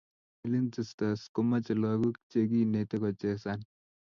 Ulinzi 0.45 0.81
stars 0.91 1.21
komache 1.33 1.73
lakok 1.81 2.15
che 2.29 2.39
kinete 2.51 2.95
kochesan 3.03 3.59